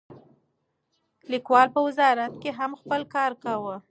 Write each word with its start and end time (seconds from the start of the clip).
لیکوال 1.31 1.67
په 1.75 1.79
وزارت 1.87 2.33
کې 2.41 2.49
هم 2.59 2.71
خپل 2.81 3.01
کار 3.15 3.31
کاوه. 3.43 3.75